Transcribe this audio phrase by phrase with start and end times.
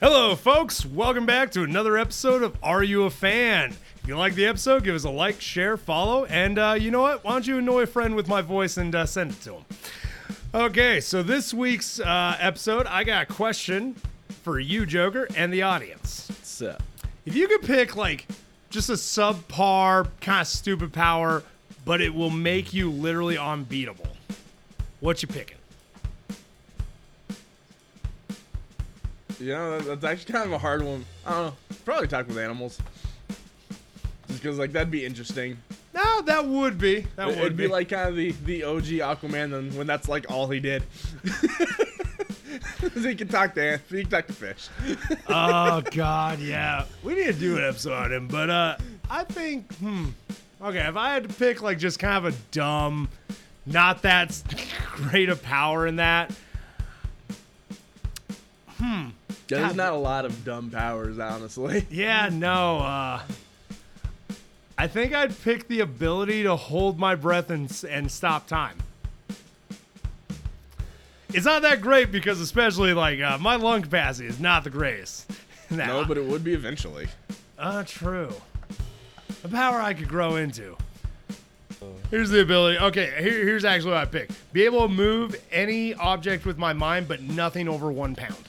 [0.00, 0.86] Hello, folks.
[0.86, 3.70] Welcome back to another episode of Are You a Fan?
[3.96, 7.02] If you like the episode, give us a like, share, follow, and uh, you know
[7.02, 7.24] what?
[7.24, 9.64] Why don't you annoy a friend with my voice and uh, send it to him?
[10.54, 13.96] Okay, so this week's uh, episode, I got a question
[14.44, 16.26] for you, Joker, and the audience.
[16.28, 16.80] What's up?
[17.26, 18.28] If you could pick like
[18.70, 21.42] just a subpar, kind of stupid power,
[21.84, 24.16] but it will make you literally unbeatable,
[25.00, 25.57] what you picking?
[29.40, 31.04] You know, that- that's actually kind of a hard one.
[31.26, 31.54] I don't know.
[31.84, 32.78] Probably talk with animals.
[34.28, 35.56] Just because, like, that'd be interesting.
[35.94, 37.06] No, that would be.
[37.16, 37.72] That It'd would be, be.
[37.72, 40.82] like kind of the, the OG Aquaman then when that's like all he did.
[42.80, 44.68] so he can talk to ants, he can talk to fish.
[45.28, 46.84] oh God, yeah.
[47.02, 48.76] We need to do an episode on him, but uh,
[49.10, 50.06] I think, hmm.
[50.62, 53.08] Okay, if I had to pick like just kind of a dumb,
[53.66, 54.40] not that
[54.94, 56.30] great of power in that.
[58.80, 59.07] Yeah,
[59.48, 61.86] there's not a lot of dumb powers, honestly.
[61.90, 62.78] Yeah, no.
[62.78, 63.22] Uh,
[64.76, 68.78] I think I'd pick the ability to hold my breath and and stop time.
[71.34, 75.30] It's not that great because, especially like uh, my lung capacity is not the greatest.
[75.70, 77.08] No, but it would be eventually.
[77.58, 78.32] Uh, true.
[79.44, 80.78] A power I could grow into.
[82.10, 82.78] Here's the ability.
[82.78, 84.32] Okay, here, here's actually what I picked.
[84.54, 88.48] Be able to move any object with my mind, but nothing over one pound.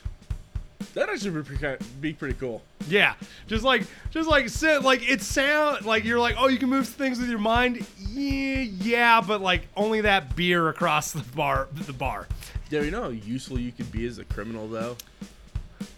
[0.93, 2.61] That'd actually be pretty, be pretty cool.
[2.87, 3.13] Yeah,
[3.47, 6.87] just like, just like, sit, like it sound like you're like, oh, you can move
[6.87, 7.85] things with your mind.
[8.09, 12.27] Yeah, yeah, but like only that beer across the bar, the bar.
[12.69, 14.95] Yeah, you know how useful you could be as a criminal, though?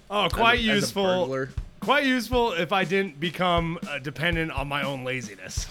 [0.10, 1.04] Oh, As quite as a useful.
[1.04, 1.50] burglar?
[1.80, 5.68] Quite useful if I didn't become uh, dependent on my own laziness.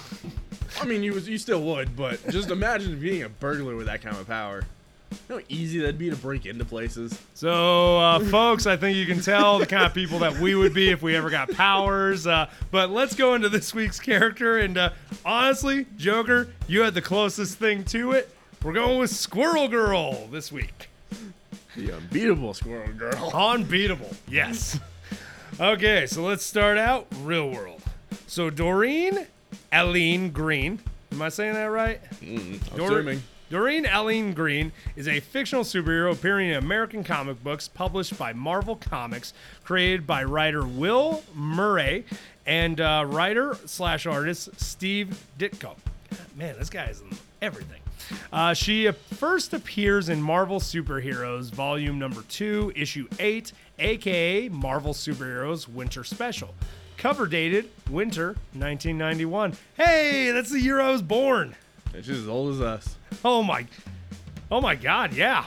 [0.81, 4.03] I mean, you was you still would, but just imagine being a burglar with that
[4.03, 4.63] kind of power.
[5.11, 7.19] You know how easy that'd be to break into places.
[7.35, 10.73] So, uh, folks, I think you can tell the kind of people that we would
[10.75, 12.27] be if we ever got powers.
[12.27, 14.59] Uh, but let's go into this week's character.
[14.59, 14.91] And uh,
[15.25, 18.35] honestly, Joker, you had the closest thing to it.
[18.63, 20.89] We're going with Squirrel Girl this week.
[21.77, 23.31] The unbeatable squirrel girl.
[23.33, 24.11] Unbeatable.
[24.29, 24.79] Yes.
[25.59, 27.83] Okay, so let's start out real world.
[28.27, 29.27] So, Doreen
[29.73, 30.81] Allene Green.
[31.13, 32.01] Am I saying that right?
[32.77, 33.23] Dor- Assuming.
[33.51, 38.77] Doreen Allene Green is a fictional superhero appearing in American comic books published by Marvel
[38.77, 39.35] Comics,
[39.65, 42.05] created by writer Will Murray
[42.47, 45.75] and uh, writer slash artist Steve Ditko.
[46.37, 47.11] Man, this guy is in
[47.43, 47.81] everything.
[48.33, 55.67] Uh, she first appears in Marvel Superheroes Volume Number Two, Issue Eight, aka Marvel Superheroes
[55.69, 56.55] Winter Special.
[56.97, 59.55] Cover dated Winter 1991.
[59.77, 61.57] Hey, that's the year I was born.
[61.95, 62.97] She's as old as us.
[63.25, 63.67] Oh my,
[64.51, 65.45] oh my God, yeah.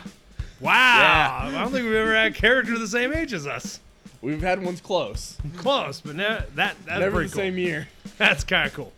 [0.59, 0.71] Wow.
[0.71, 1.57] Yeah.
[1.57, 3.79] I don't think we've ever had a character the same age as us.
[4.21, 5.37] We've had ones close.
[5.57, 7.35] Close, but no, that that's Never the cool.
[7.35, 7.87] same year.
[8.17, 8.93] That's kind of cool.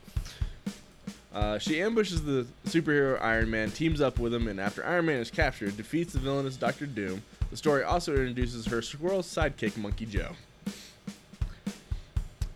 [1.33, 5.19] Uh, she ambushes the superhero Iron Man, teams up with him, and after Iron Man
[5.19, 7.23] is captured, defeats the villainous Doctor Doom.
[7.51, 10.31] The story also introduces her squirrel sidekick, Monkey Joe.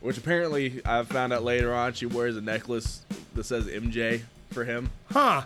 [0.01, 3.01] Which apparently I found out later on, she wears a necklace
[3.35, 4.89] that says MJ for him.
[5.11, 5.43] Huh.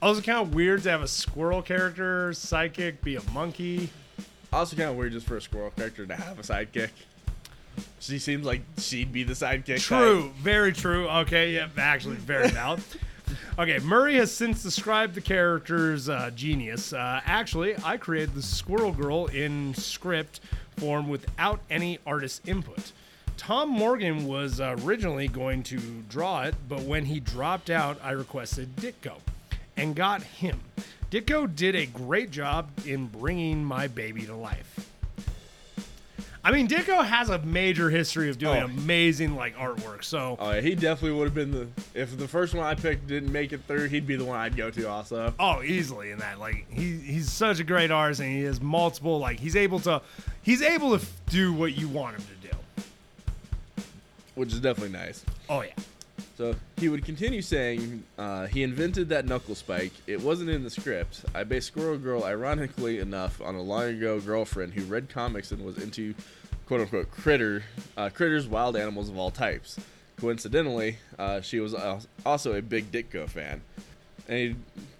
[0.00, 3.90] Also, kind of weird to have a squirrel character, psychic, be a monkey.
[4.52, 6.90] Also, kind of weird just for a squirrel character to have a sidekick.
[8.00, 9.80] She seems like she'd be the sidekick.
[9.80, 11.08] True, very true.
[11.08, 12.82] Okay, yeah, actually, very valid.
[13.58, 16.92] Okay, Murray has since described the character's uh, genius.
[16.92, 20.40] Uh, actually, I created the Squirrel Girl in script
[20.76, 22.92] form without any artist input.
[23.36, 28.12] Tom Morgan was uh, originally going to draw it, but when he dropped out, I
[28.12, 29.14] requested Ditko
[29.76, 30.60] and got him.
[31.10, 34.90] Ditko did a great job in bringing my baby to life.
[36.42, 38.66] I mean, Ditko has a major history of doing Oh.
[38.66, 40.04] amazing like artwork.
[40.04, 41.66] So, Oh yeah, he definitely would have been the.
[41.92, 44.56] If the first one I picked didn't make it through, he'd be the one I'd
[44.56, 45.34] go to also.
[45.40, 46.38] oh, easily in that.
[46.38, 49.18] Like he he's such a great artist, and he has multiple.
[49.18, 50.00] Like he's able to
[50.42, 52.35] he's able to f- do what you want him to do.
[54.36, 55.24] Which is definitely nice.
[55.48, 55.72] Oh yeah.
[56.36, 59.92] So he would continue saying uh, he invented that knuckle spike.
[60.06, 61.24] It wasn't in the script.
[61.34, 65.64] I based Squirrel Girl, ironically enough, on a long ago girlfriend who read comics and
[65.64, 66.14] was into
[66.66, 67.64] "quote unquote" critter,
[67.96, 69.78] uh, critters, wild animals of all types.
[70.18, 71.74] Coincidentally, uh, she was
[72.24, 73.62] also a big Ditko fan.
[74.28, 74.38] And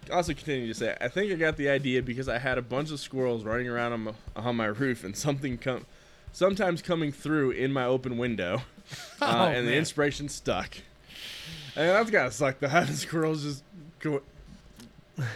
[0.07, 2.63] he also continued to say, "I think I got the idea because I had a
[2.63, 5.85] bunch of squirrels running around on my, on my roof and something come,
[6.33, 8.63] sometimes coming through in my open window,
[9.21, 10.77] uh, Oh, and the inspiration stuck."
[11.77, 12.69] And that's gotta suck though.
[12.69, 13.63] Having squirrels just
[14.01, 14.23] go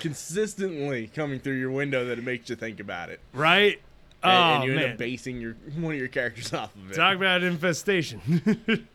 [0.01, 3.21] consistently coming through your window that it makes you think about it.
[3.33, 3.81] Right.
[4.23, 4.93] and, and Oh, you end man.
[4.93, 6.95] up basing your one of your characters off of it.
[6.95, 8.87] Talk about infestation.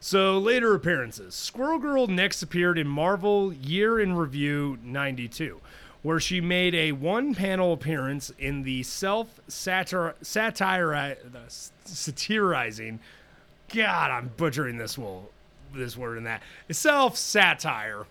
[0.00, 1.34] so later appearances.
[1.34, 5.60] Squirrel Girl next appeared in Marvel Year in Review 92,
[6.02, 11.16] where she made a one-panel appearance in the self-satire satire
[11.84, 13.00] satirizing.
[13.72, 14.98] God, I'm butchering this
[15.74, 18.06] this word and that self-satire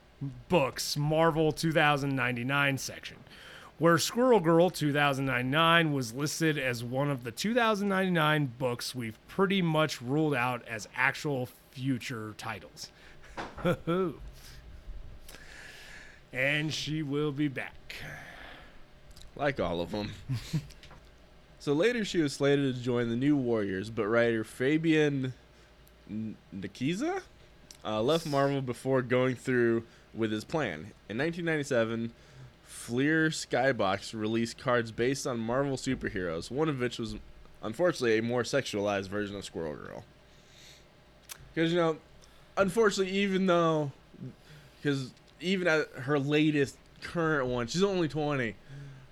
[0.50, 3.18] books Marvel 2099 section
[3.80, 10.02] where Squirrel Girl 2099 was listed as one of the 2099 books we've pretty much
[10.02, 12.92] ruled out as actual future titles.
[16.34, 17.96] and she will be back.
[19.36, 20.12] like all of them.
[21.60, 25.34] so later, she was slated to join the New Warriors, but writer Fabian
[26.10, 27.22] Nicieza
[27.86, 29.84] uh, left Marvel before going through
[30.14, 30.92] with his plan.
[31.10, 32.12] In 1997,
[32.64, 37.16] Fleer Skybox released cards based on Marvel superheroes, one of which was
[37.62, 40.04] unfortunately a more sexualized version of Squirrel Girl.
[41.54, 41.98] Because, you know,
[42.58, 43.92] unfortunately, even though,
[44.82, 48.56] because even at her latest current one, she's only 20.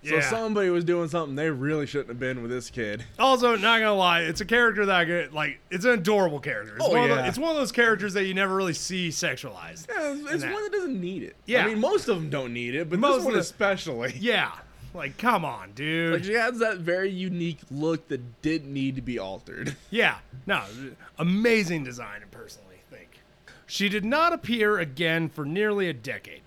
[0.04, 0.30] So Yeah.
[0.30, 3.04] somebody was doing something they really shouldn't have been with this kid.
[3.20, 5.60] Also, not gonna lie, it's a character that I get like.
[5.70, 6.76] It's an adorable character.
[6.76, 7.22] It's, Oh, one, of yeah.
[7.22, 9.88] the, it's one of those characters that you never really see sexualized.
[9.90, 10.54] Yeah, it's, it's that.
[10.54, 11.36] one that doesn't need it.
[11.46, 11.64] Yeah.
[11.66, 14.14] I mean, most of them don't need it, but Most this one the- especially.
[14.20, 14.52] Yeah,
[14.96, 16.14] like come on, dude.
[16.14, 19.76] Like she has that very unique look that didn't need to be altered.
[19.92, 20.64] Yeah, no,
[21.20, 23.22] amazing design, I personally think.
[23.68, 26.42] She did not appear again for nearly a decade.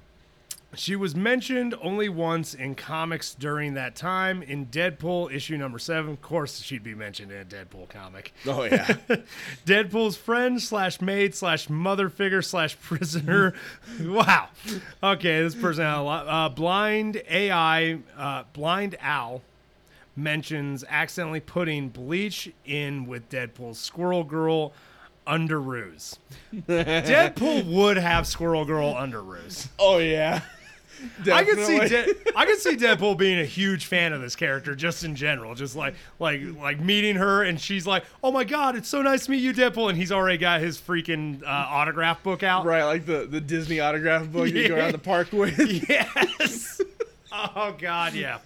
[0.76, 6.12] She was mentioned only once in comics during that time in Deadpool issue number seven.
[6.12, 8.32] Of course, she'd be mentioned in a Deadpool comic.
[8.46, 8.86] Oh yeah.
[9.66, 13.54] Deadpool's friend slash maid slash mother figure slash prisoner.
[14.00, 14.48] wow.
[15.02, 16.26] Okay, this person had a lot.
[16.28, 19.42] Uh, blind AI, uh, blind owl
[20.16, 24.72] mentions accidentally putting bleach in with Deadpool's Squirrel Girl
[25.26, 26.18] under underoos.
[26.54, 29.68] Deadpool would have Squirrel Girl under underoos.
[29.78, 30.42] oh yeah.
[31.30, 32.14] I could see Definitely.
[32.14, 35.54] De- I could see Deadpool being a huge fan of this character just in general,
[35.54, 39.26] just like like like meeting her and she's like, "Oh my god, it's so nice
[39.26, 42.64] to meet you, Deadpool," and he's already got his freaking uh, autograph book out.
[42.64, 45.58] Right, like the, the Disney autograph book you go around the park with.
[45.88, 46.80] Yes.
[47.32, 48.38] oh god, yeah.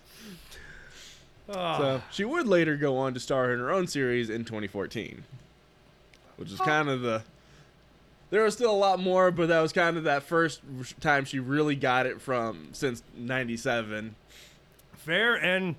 [1.48, 5.24] Oh, So she would later go on to star in her own series in 2014,
[6.36, 7.22] which is kind of the.
[8.30, 10.60] There was still a lot more, but that was kind of that first
[11.00, 14.14] time she really got it from since '97.
[14.94, 15.76] fair and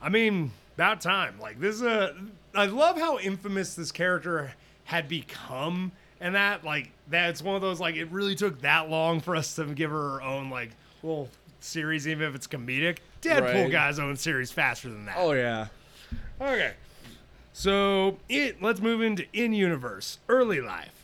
[0.00, 1.38] I mean, about time.
[1.40, 2.14] Like this is a
[2.54, 4.52] I love how infamous this character
[4.84, 9.20] had become and that like that's one of those like it really took that long
[9.20, 10.70] for us to give her her own like
[11.02, 11.28] little
[11.60, 12.98] series even if it's comedic.
[13.20, 13.70] Deadpool Right.
[13.70, 15.16] got his own series faster than that.
[15.18, 15.66] Oh yeah.
[16.40, 16.72] Okay.
[17.52, 21.01] So it let's move into in universe early life.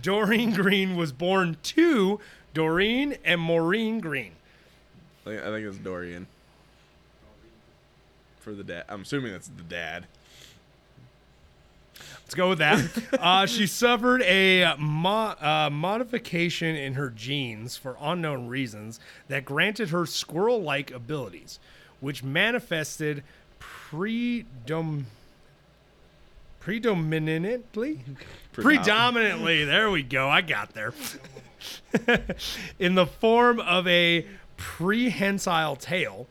[0.00, 2.20] Doreen Green was born to
[2.52, 4.32] Doreen and Maureen Green.
[5.26, 6.26] I think, I think it's Dorian.
[8.40, 8.84] For the dad.
[8.88, 10.06] I'm assuming that's the dad.
[12.24, 12.90] Let's go with that.
[13.20, 19.90] uh, she suffered a mo- uh, modification in her genes for unknown reasons that granted
[19.90, 21.58] her squirrel like abilities,
[22.00, 23.22] which manifested
[23.60, 25.04] predom-
[26.64, 28.00] predominantly?
[28.52, 30.28] Predominantly, there we go.
[30.30, 30.94] I got there.
[32.78, 36.26] in the form of a prehensile tail.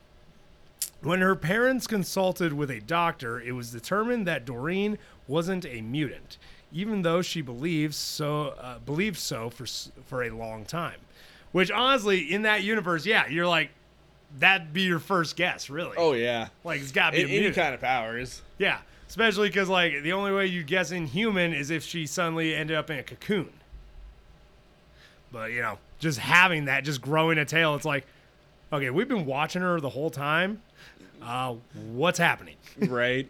[1.02, 6.38] When her parents consulted with a doctor, it was determined that Doreen wasn't a mutant,
[6.72, 9.66] even though she believes so uh, believed so for
[10.06, 11.00] for a long time.
[11.52, 13.70] Which honestly, in that universe, yeah, you're like
[14.40, 15.96] that'd be your first guess, really.
[15.98, 16.48] Oh yeah.
[16.64, 17.56] like it's got to be A- a any mutant.
[17.58, 18.42] kind of powers.
[18.58, 22.76] Yeah, especially because like the only way you guess inhuman is if she suddenly ended
[22.76, 23.52] up in a cocoon.
[25.32, 28.06] But you know, just having that, just growing a tail, it's like,
[28.72, 30.62] okay, we've been watching her the whole time.
[31.22, 31.56] Uh,
[31.94, 32.56] what's happening?
[32.78, 33.28] right.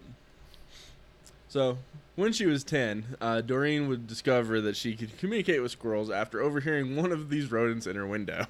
[1.47, 1.77] So,
[2.15, 6.41] when she was 10, uh, Doreen would discover that she could communicate with squirrels after
[6.41, 8.47] overhearing one of these rodents in her window.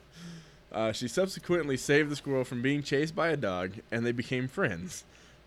[0.72, 4.48] Uh, she subsequently saved the squirrel from being chased by a dog, and they became
[4.48, 5.04] friends.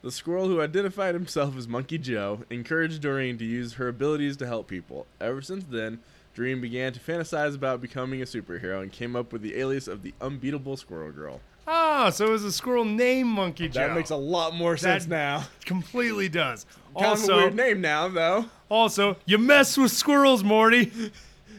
[0.07, 4.47] The squirrel, who identified himself as Monkey Joe, encouraged Doreen to use her abilities to
[4.47, 5.05] help people.
[5.21, 5.99] Ever since then,
[6.33, 10.05] Doreen began to fantasize about becoming a superhero and came up with the alias of
[10.05, 11.41] the unbeatable Squirrel Girl.
[11.67, 13.81] Ah, so it was a squirrel named Monkey Joe.
[13.81, 15.43] That makes a lot more sense now.
[15.65, 16.67] completely does.
[16.97, 18.45] Kind of a Also, weird name now, though.
[18.69, 20.93] also, you mess with squirrels, Morty.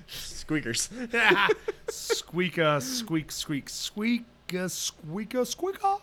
[0.08, 0.88] Squeakers.
[1.88, 4.24] Squeaka, squeak, squeak, squeaka,
[4.70, 6.00] squeaka, squeaka.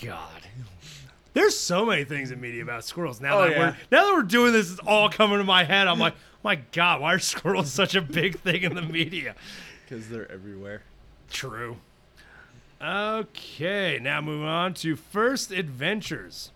[0.00, 0.42] God.
[1.38, 3.20] There's so many things in media about squirrels.
[3.20, 3.58] Now Oh, that yeah.
[3.58, 5.86] we're now that we're doing this, it's all coming to my head.
[5.86, 9.36] I'm like, my God, why are squirrels such a big thing in the media?
[9.84, 10.82] Because they're everywhere.
[11.30, 11.76] True.
[12.82, 16.50] Okay, now moving on to First Adventures.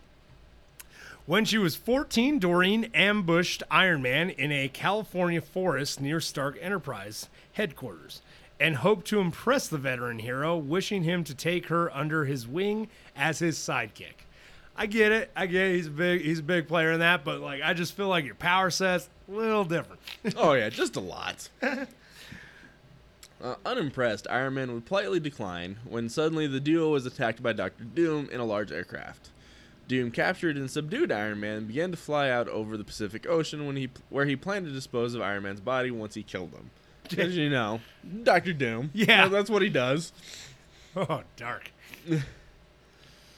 [1.26, 7.28] When she was 14, Doreen ambushed Iron Man in a California forest near Stark Enterprise
[7.52, 8.20] headquarters
[8.58, 12.88] and hoped to impress the veteran hero, wishing him to take her under his wing
[13.16, 14.26] as his sidekick.
[14.76, 15.30] I get it.
[15.36, 15.74] I get it.
[15.76, 18.24] He's a big he's a big player in that, but like I just feel like
[18.24, 20.00] your power set's a little different.
[20.36, 21.48] oh yeah, just a lot.
[23.42, 27.82] Uh, unimpressed, Iron Man would politely decline when suddenly the duo was attacked by Doctor
[27.84, 29.30] Doom in a large aircraft.
[29.88, 33.66] Doom captured and subdued Iron Man and began to fly out over the Pacific Ocean
[33.66, 36.70] when he where he planned to dispose of Iron Man's body once he killed him.
[37.18, 37.80] As you know,
[38.22, 38.90] Doctor Doom.
[38.94, 39.28] Yeah.
[39.28, 40.12] that's what he does.
[40.96, 41.70] oh, dark.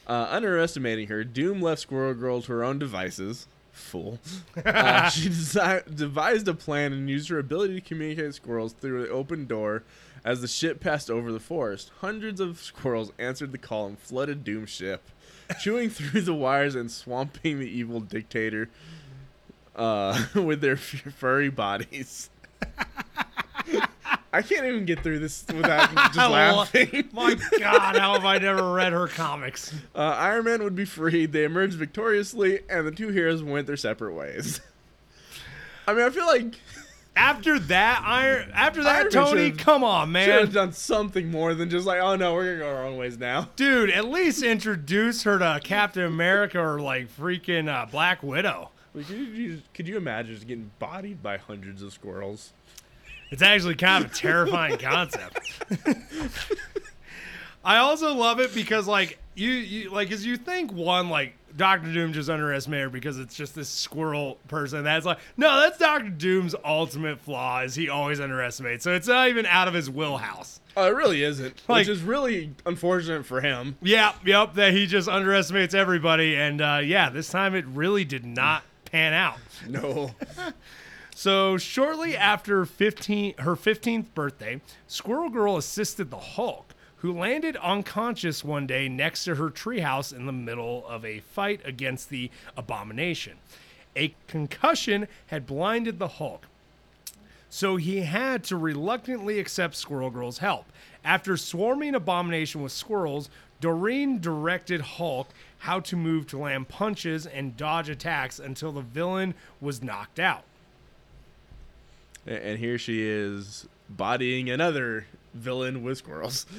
[0.07, 3.47] Uh, underestimating her, Doom left Squirrel Girl to her own devices.
[3.73, 4.19] Fool.
[4.65, 9.03] Uh, she desi- devised a plan and used her ability to communicate with squirrels through
[9.03, 9.83] the open door.
[10.25, 14.43] As the ship passed over the forest, hundreds of squirrels answered the call and flooded
[14.45, 15.03] Doom's ship,
[15.61, 18.71] chewing through the wires and swamping the evil dictator
[19.77, 22.31] uh, with their f- furry bodies.
[24.35, 27.09] I can't even get through this without just laughing.
[27.13, 29.73] My God, how have I never read her comics?
[29.95, 31.33] Uh, Iron Man would be freed.
[31.33, 34.61] They emerged victoriously, and the two heroes went their separate ways.
[35.87, 36.55] I mean, I feel like
[37.15, 38.51] After that, Iron.
[38.55, 42.01] After that, Iron Tony, come on, man, should have done something more than just like,
[42.01, 43.51] oh no, we're gonna go our own ways now.
[43.55, 43.91] dude.
[43.91, 48.71] At least introduce her to Captain America or like freaking uh, Black Widow.
[48.95, 52.53] Could, you, could you imagine just getting bodied by hundreds of squirrels?
[53.35, 55.41] It's actually kind of a terrifying concept.
[57.65, 61.93] I also love it because like you, you like as you think one like Doctor
[61.93, 64.85] Doom just underestimated because it's just this squirrel person.
[64.85, 68.85] That's like no, that's Doctor Doom's ultimate flaw is he always underestimates.
[68.85, 70.61] So it's not even out of his wheelhouse.
[70.77, 71.61] Oh, it really isn't.
[71.69, 73.75] Like- which is really unfortunate for him.
[73.83, 74.55] Yep, yep.
[74.55, 79.13] That he just underestimates everybody, and uh, yeah, this time it really did not pan
[79.13, 79.41] out.
[79.69, 80.15] No.
[81.17, 88.43] So shortly after 15, her 15th birthday, Squirrel Girl assisted the Hulk, who landed unconscious
[88.43, 93.35] one day next to her treehouse in the middle of a fight against the Abomination.
[93.97, 96.47] A concussion had blinded the Hulk,
[97.49, 100.67] so he had to reluctantly accept Squirrel Girl's help.
[101.05, 103.31] After swarming Abomination with squirrels,
[103.61, 105.29] Doreen directed Hulk
[105.59, 110.43] how to move to land punches and dodge attacks until the villain was knocked out.
[112.27, 116.47] And here she is bodying another villain with squirrels.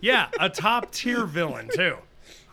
[0.00, 1.96] Yeah, a top tier villain too.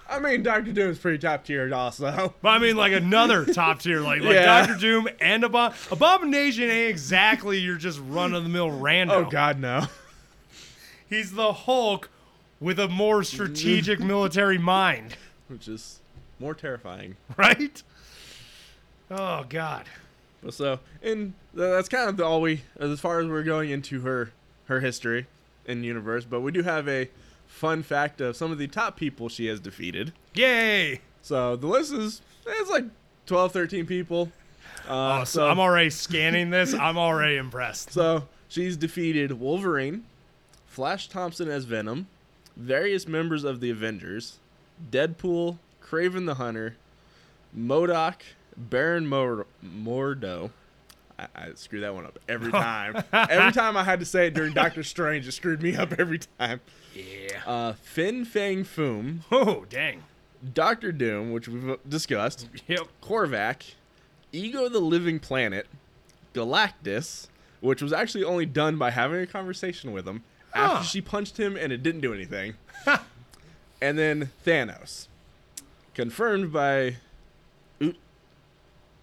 [0.07, 2.31] I mean, Doctor Doom's pretty top tier also.
[2.43, 4.45] But I mean, like another top tier, like like Yeah.
[4.67, 9.25] Doctor Doom and Abob Abomination ain't exactly your just run of the mill random.
[9.25, 9.85] Oh God, no.
[11.09, 12.09] He's the Hulk
[12.59, 15.17] with a more strategic military mind,
[15.47, 16.01] Which is
[16.39, 17.15] more terrifying.
[17.35, 17.81] right?
[19.09, 19.85] Oh God.
[20.43, 24.01] But So, and that's kind of the, all we, as far as we're going into
[24.01, 24.31] her
[24.65, 25.27] her history
[25.65, 26.25] in universe.
[26.25, 27.09] But we do have a
[27.47, 30.13] fun fact of some of the top people she has defeated.
[30.33, 31.01] Yay!
[31.21, 32.85] So the list is it's like
[33.25, 34.31] 12, 13 people.
[34.87, 36.73] Uh, Oh, so I'm already scanning this.
[36.73, 37.91] I'm already impressed.
[37.91, 40.03] So she's defeated Wolverine,
[40.67, 42.07] Flash Thompson as Venom,
[42.57, 44.39] various members of the Avengers,
[44.91, 46.75] Deadpool, Kraven the Hunter,
[47.57, 48.15] MODOK,
[48.57, 50.51] Baron Mor- Mordo.
[51.19, 53.03] I, I screw that one up every time.
[53.13, 56.19] every time I had to say it during Doctor Strange, it screwed me up every
[56.39, 56.59] time.
[56.95, 57.41] Yeah.
[57.45, 60.03] Uh, Fin Fang Foom, Oh dang.
[60.53, 62.87] Doctor Doom, which we've discussed, Yep.
[63.01, 63.73] Korvac,
[64.31, 65.67] Ego the Living Planet,
[66.33, 67.27] Galactus,
[67.61, 70.73] which was actually only done by having a conversation with him Huh.
[70.73, 72.55] after she punched him and it didn't do anything.
[73.81, 75.07] and then Thanos.
[75.93, 76.97] Confirmed by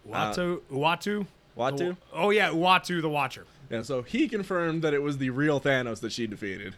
[0.06, 0.60] Uh, Watu.
[0.70, 1.26] Uatu.
[1.56, 1.96] Watu.
[2.12, 3.44] Oh yeah, Uatu the Watcher.
[3.70, 6.74] Yeah, so he confirmed that it was the real Thanos that she defeated.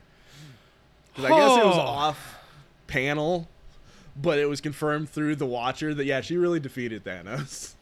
[1.14, 1.80] Because I guess it was Oh.
[1.80, 2.38] off
[2.86, 3.48] panel,
[4.16, 7.74] but it was confirmed through the Watcher that, yeah, she really defeated Thanos.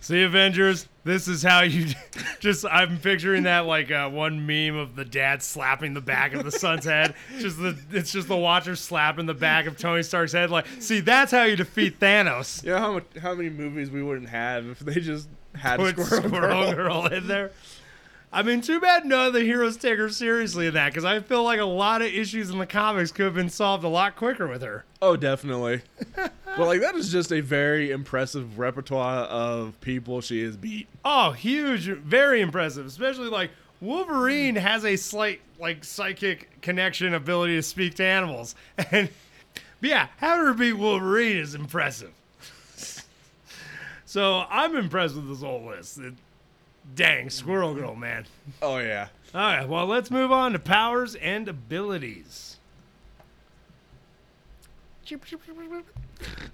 [0.00, 1.86] See, Avengers, this is how you
[2.40, 2.64] just.
[2.70, 6.50] I'm picturing that like uh, one meme of the dad slapping the back of the
[6.50, 7.14] son's head.
[7.38, 10.50] Just the it's just the Watcher slapping the back of Tony Stark's head.
[10.50, 12.62] Like, see, that's how you defeat Thanos.
[12.62, 15.98] You know how much, how many movies we wouldn't have if they just had Put
[15.98, 17.02] Squirrel, Squirrel Girl?
[17.02, 17.50] Girl in there.
[18.34, 21.20] I mean, too bad none of the heroes take her seriously in that, because I
[21.20, 24.16] feel like a lot of issues in the comics could have been solved a lot
[24.16, 24.84] quicker with her.
[25.00, 25.82] Oh, definitely.
[26.16, 30.88] but like that is just a very impressive repertoire of people she has beat.
[31.04, 32.86] Oh, huge, very impressive.
[32.86, 38.56] Especially like Wolverine has a slight like psychic connection ability to speak to animals,
[38.90, 39.10] and
[39.80, 42.12] but yeah, having her beat Wolverine is impressive.
[44.06, 45.98] so I'm impressed with this whole list.
[45.98, 46.14] It-
[46.94, 48.26] dang, Squirrel Girl, man.
[48.62, 49.08] Oh yeah.
[49.34, 52.56] All right, well, let's move on to powers and abilities.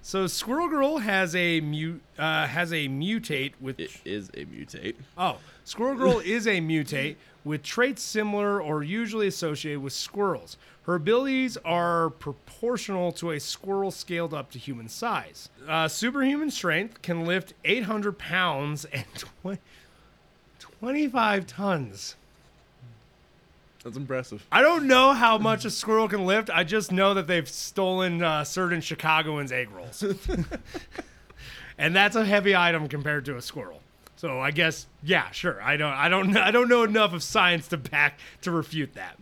[0.01, 4.95] So Squirrel Girl has a mute uh, has a mutate with It is a mutate.
[5.17, 10.57] oh Squirrel Girl is a mutate with traits similar or usually associated with squirrels.
[10.83, 15.49] Her abilities are proportional to a squirrel scaled up to human size.
[15.67, 19.05] Uh, superhuman strength can lift 800 pounds and
[19.43, 19.59] 20,
[20.81, 22.15] 25 tons.
[23.83, 24.43] That's impressive.
[24.51, 26.49] I don't know how much a squirrel can lift.
[26.49, 30.03] I just know that they've stolen uh, certain Chicagoans' egg rolls,
[31.77, 33.79] and that's a heavy item compared to a squirrel.
[34.15, 35.61] So I guess, yeah, sure.
[35.61, 39.19] I don't, I don't, I don't know enough of science to back to refute that.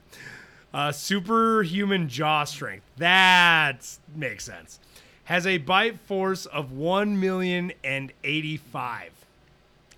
[0.74, 2.86] Uh, superhuman jaw strength.
[2.98, 3.86] That
[4.16, 4.80] makes sense.
[5.25, 9.12] Has a bite force of one million and eighty-five.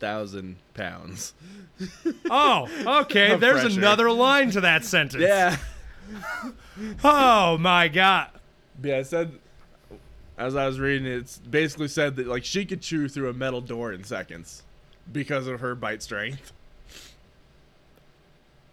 [0.02, 1.34] Thousand pounds.
[2.30, 2.70] Oh,
[3.02, 3.32] okay.
[3.32, 3.80] Of There's pressure.
[3.80, 5.24] another line to that sentence.
[5.24, 5.58] Yeah.
[7.04, 8.30] Oh my god.
[8.84, 9.32] Yeah, I said
[10.38, 13.34] as I was reading it, it's basically said that like she could chew through a
[13.34, 14.64] metal door in seconds
[15.12, 16.52] because of her bite strength.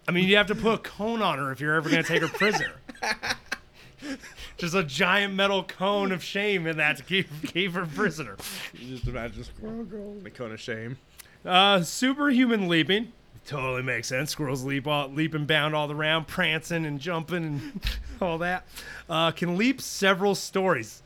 [0.07, 2.09] I mean, you have to put a cone on her if you're ever going to
[2.09, 2.73] take her prisoner.
[4.57, 8.37] Just a giant metal cone of shame in that to keep keep her prisoner.
[8.73, 10.97] You just imagine squirrel girl in a cone of shame.
[11.45, 13.13] Uh, superhuman leaping
[13.47, 14.31] totally makes sense.
[14.31, 17.81] Squirrels leap all, leap and bound all around, prancing and jumping and
[18.21, 18.67] all that.
[19.09, 21.03] Uh, can leap several stories.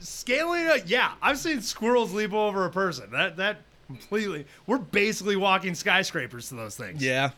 [0.00, 3.10] Scaling, uh, yeah, I've seen squirrels leap over a person.
[3.12, 4.46] That that completely.
[4.66, 7.02] We're basically walking skyscrapers to those things.
[7.02, 7.30] Yeah.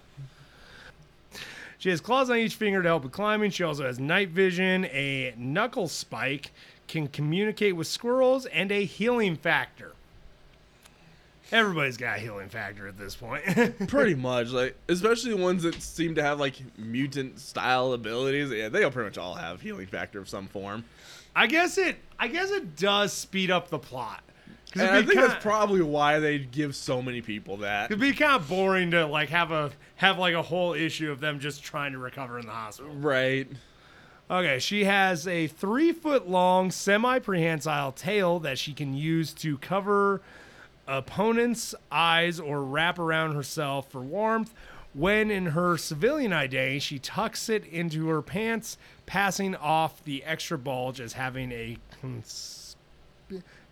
[1.78, 3.50] She has claws on each finger to help with climbing.
[3.50, 6.50] She also has night vision, a knuckle spike,
[6.88, 9.92] can communicate with squirrels, and a healing factor.
[11.52, 13.42] Everybody's got a healing factor at this point.
[13.88, 14.48] Pretty much.
[14.50, 18.50] Like especially the ones that seem to have like mutant style abilities.
[18.50, 20.84] Yeah, they'll pretty much all have healing factor of some form.
[21.34, 21.96] I guess it.
[22.18, 24.22] I guess it does speed up the plot.
[24.74, 27.86] And I think kinda- that's probably why they give so many people that.
[27.90, 31.20] It'd be kind of boring to like have a have like a whole issue of
[31.20, 32.92] them just trying to recover in the hospital.
[32.94, 33.48] Right.
[34.28, 39.56] Okay, she has a three foot long, semi prehensile tail that she can use to
[39.58, 40.20] cover
[40.86, 44.54] opponents' eyes or wrap around herself for warmth.
[44.94, 50.56] When in her civilian identity, she tucks it into her pants, passing off the extra
[50.56, 52.76] bulge as having a cons-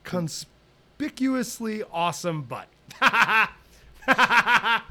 [0.03, 2.69] conspicuously awesome butt.
[3.01, 3.45] oh,
[4.07, 4.83] God,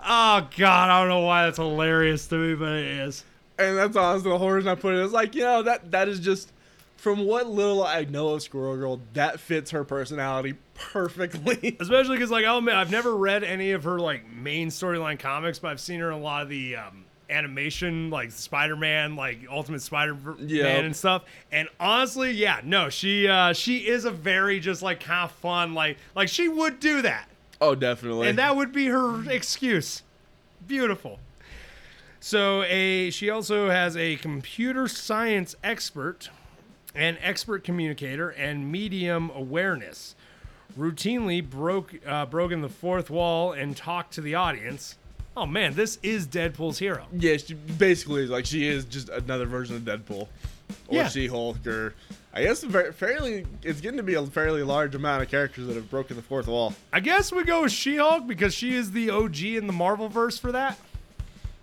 [0.00, 3.24] I don't know why that's hilarious to me, but it is.
[3.58, 5.04] And that's honestly the whole reason I put it.
[5.04, 6.52] It's like, you know, that that is just
[6.98, 11.76] from what little I know of Squirrel Girl, that fits her personality perfectly.
[11.80, 15.58] especially because like I'll admit I've never read any of her like main storyline comics,
[15.58, 19.80] but I've seen her in a lot of the um, animation, like Spider-Man, like Ultimate
[19.82, 20.66] Spider-Man Yeah.
[20.66, 21.22] and stuff.
[21.52, 25.74] And honestly, yeah, no, she uh, she is a very just like kind of fun,
[25.74, 27.28] like like she would do that,
[27.60, 28.28] oh, definitely.
[28.28, 30.02] and that would be her excuse.
[30.66, 31.20] Beautiful.
[32.20, 36.30] So a she also has a computer science expert,
[36.98, 40.14] an expert communicator, and medium awareness.
[40.78, 44.96] Routinely broke uh, broken the fourth wall and talked to the audience.
[45.36, 47.06] Oh man, this is Deadpool's hero.
[47.12, 50.22] yeah, she basically is like she is just another version of Deadpool
[50.88, 51.08] or Yeah.
[51.08, 51.94] She-Hulk or
[52.34, 55.88] I guess fairly it's getting to be a fairly large amount of characters that have
[55.90, 56.74] broken the fourth wall.
[56.92, 60.38] I guess we go with She-Hulk because she is the OG in the Marvel verse
[60.38, 60.78] for that.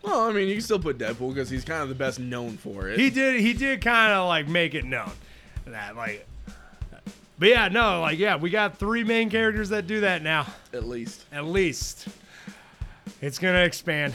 [0.05, 2.57] Well, I mean, you can still put Deadpool because he's kind of the best known
[2.57, 2.99] for it.
[2.99, 5.11] He did he did kind of like make it known
[5.65, 6.27] that like.
[7.37, 10.47] But yeah, no, like yeah, we got three main characters that do that now.
[10.73, 11.25] at least.
[11.31, 12.07] At least.
[13.21, 14.13] It's going to expand.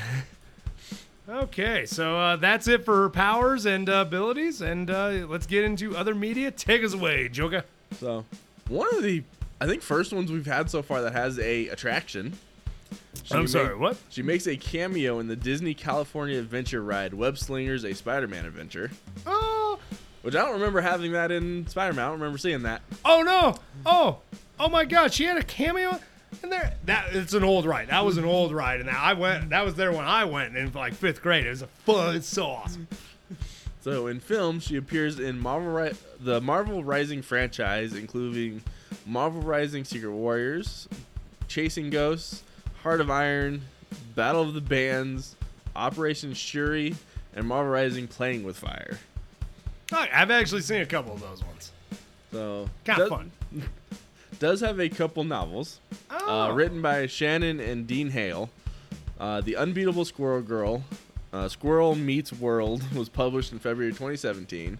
[1.28, 4.62] okay, so uh, that's it for her powers and uh, abilities.
[4.62, 6.50] And uh, let's get into other media.
[6.50, 7.64] Take us away, Joker.
[7.98, 8.24] So,
[8.68, 9.22] one of the
[9.60, 12.38] I think first ones we've had so far that has a attraction.
[13.24, 13.96] She I'm sorry, what?
[14.08, 18.90] She makes a cameo in the Disney California Adventure ride Web Slingers: A Spider-Man Adventure,
[19.26, 19.78] Oh,
[20.22, 22.04] which I don't remember having that in Spider-Man.
[22.04, 22.82] I don't remember seeing that.
[23.04, 23.56] oh no.
[23.86, 24.18] Oh,
[24.58, 25.12] oh my God.
[25.12, 25.98] She had a cameo.
[26.42, 27.88] And there, that it's an old ride.
[27.88, 29.50] That was an old ride, and I went.
[29.50, 31.44] That was there when I went in like fifth grade.
[31.44, 32.14] It was a fun.
[32.16, 32.86] It's so awesome.
[33.82, 38.62] So in film, she appears in Marvel Ri- the Marvel Rising franchise, including
[39.06, 40.88] Marvel Rising: Secret Warriors,
[41.48, 42.42] Chasing Ghosts,
[42.82, 43.62] Heart of Iron,
[44.14, 45.36] Battle of the Bands,
[45.76, 46.94] Operation Shuri,
[47.34, 48.98] and Marvel Rising: Playing with Fire.
[49.92, 51.72] Oh, I've actually seen a couple of those ones.
[52.32, 53.32] So Kind of does- fun.
[54.38, 55.80] Does have a couple novels.
[56.10, 56.44] Oh.
[56.44, 58.48] uh, written by Shannon and Dean Hale.
[59.18, 60.82] Uh, the Unbeatable Squirrel Girl,
[61.34, 64.78] uh, Squirrel Meets World, was published in February 2017,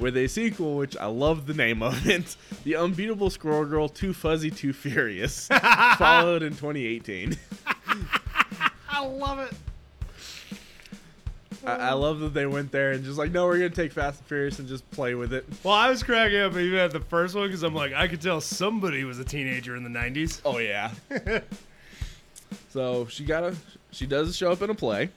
[0.00, 4.12] with a sequel which I love the name of it, The Unbeatable Squirrel Girl, Too
[4.12, 5.48] Fuzzy, Too Furious,
[5.98, 7.36] followed in 2018.
[8.88, 9.52] I love it.
[11.64, 14.20] I, I love that they went there and just like, no, we're gonna take Fast
[14.20, 15.44] and Furious and just play with it.
[15.62, 18.22] Well, I was cracking up even at the first one because I'm like, I could
[18.22, 20.40] tell somebody was a teenager in the '90s.
[20.44, 20.90] Oh yeah.
[22.70, 23.54] so she got a
[23.90, 25.10] she does show up in a play.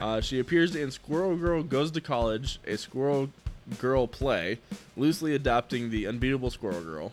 [0.00, 3.30] Uh, she appears in Squirrel Girl Goes to College, a Squirrel
[3.78, 4.58] Girl play,
[4.96, 7.12] loosely adopting the unbeatable Squirrel Girl.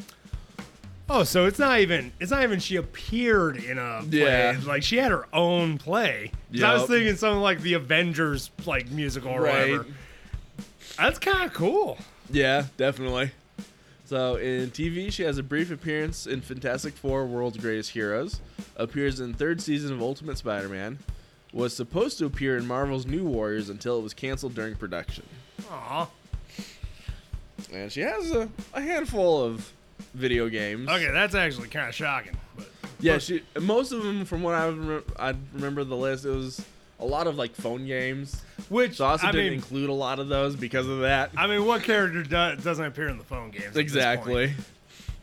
[1.10, 4.20] Oh, so it's not even it's not even she appeared in a play.
[4.20, 4.60] Yeah.
[4.65, 6.32] Like she had her own play.
[6.52, 9.86] 'Cause I was thinking something like the Avengers like musical or whatever.
[10.98, 11.98] That's kind of cool.
[12.30, 13.32] Yeah, definitely.
[14.04, 18.41] So in TV, she has a brief appearance in Fantastic Four: World's Greatest Heroes.
[18.76, 21.00] Appears in third season of Ultimate Spider-Man.
[21.54, 25.24] Was supposed to appear in Marvel's New Warriors until it was canceled during production.
[25.72, 26.10] Aw.
[27.74, 29.72] And she has a, a handful of
[30.13, 30.89] video games.
[30.89, 32.38] Okay, that's actually kind of shocking.
[32.56, 36.26] But Yeah, she most of them from what I remember, I remember the list.
[36.26, 36.63] It was
[37.00, 38.41] a lot of like phone games.
[38.70, 41.32] which So I also I didn't mean, include a lot of those because of that.
[41.38, 43.76] I mean, what character do, doesn't appear in the phone games?
[43.78, 44.54] exactly.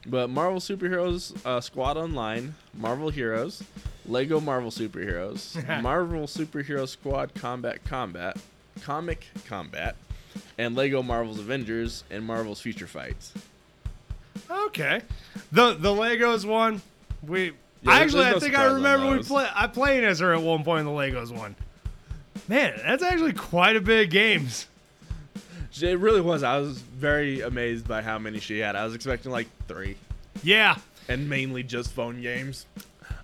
[0.06, 3.62] But Marvel Superheroes uh, Squad Online, Marvel Heroes,
[4.06, 8.36] Lego Marvel Superheroes, Marvel Superhero Squad Combat Combat,
[8.82, 9.96] Comic Combat,
[10.58, 13.32] and Lego Marvel's Avengers and Marvel's Future Fights.
[14.50, 15.00] Okay,
[15.52, 16.82] the the Legos one,
[17.26, 20.42] we Yeah, actually there's I think I remember we play I played as her at
[20.42, 21.54] one point in the Legos one.
[22.48, 24.66] Man, that's actually quite a bit of games.
[25.80, 26.42] It really was.
[26.42, 28.76] I was very amazed by how many she had.
[28.76, 29.96] I was expecting like three,
[30.42, 30.76] Yeah,
[31.08, 32.66] and mainly just phone games.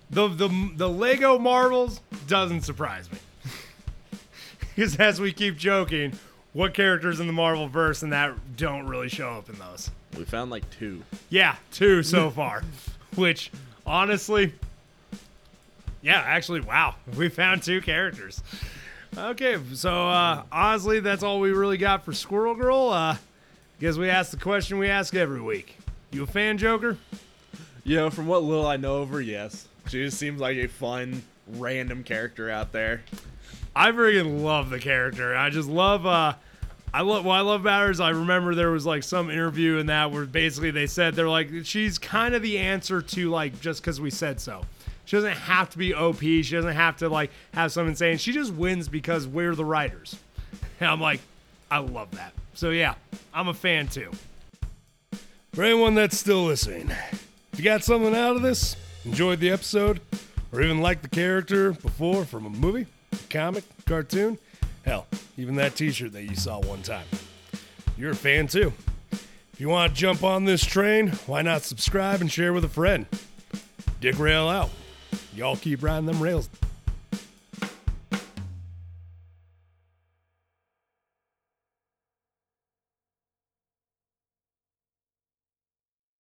[0.09, 3.17] the the the Lego Marvels doesn't surprise me.
[4.75, 6.13] Because as we keep joking,
[6.53, 9.89] what characters in the Marvel verse and that don't really show up in those?
[10.17, 11.03] We found like two.
[11.29, 12.63] Yeah, two so far.
[13.15, 13.51] Which,
[13.85, 14.53] honestly,
[16.01, 18.41] yeah, actually, wow, we found two characters.
[19.17, 22.89] Okay, so uh, honestly, that's all we really got for Squirrel Girl.
[22.89, 23.17] Uh,
[23.79, 25.77] guess we asked the question we ask every week.
[26.11, 26.97] You a fan, Joker?
[27.83, 29.67] You know, from what little I know of her, yes.
[29.87, 33.01] She just seems like a fun, random character out there.
[33.75, 35.35] I freaking love the character.
[35.35, 36.05] I just love.
[36.05, 36.33] uh
[36.93, 40.11] I love what I love about I remember there was like some interview in that
[40.11, 44.01] where basically they said they're like she's kind of the answer to like just because
[44.01, 44.63] we said so.
[45.05, 46.19] She doesn't have to be OP.
[46.19, 48.17] She doesn't have to like have some insane.
[48.17, 50.17] She just wins because we're the writers.
[50.79, 51.21] And I'm like,
[51.69, 52.33] I love that.
[52.53, 52.95] So yeah,
[53.33, 54.11] I'm a fan too.
[55.53, 56.91] For anyone that's still listening,
[57.53, 60.01] if you got something out of this, enjoyed the episode,
[60.51, 62.87] or even liked the character before from a movie,
[63.31, 64.37] comic, cartoon,
[64.83, 67.05] hell, even that t shirt that you saw one time,
[67.97, 68.73] you're a fan too.
[69.11, 72.69] If you want to jump on this train, why not subscribe and share with a
[72.69, 73.05] friend?
[74.01, 74.69] Dick Rail out.
[75.33, 76.49] Y'all keep riding them rails.